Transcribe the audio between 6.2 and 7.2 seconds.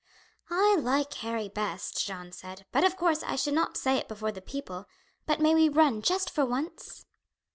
for once?"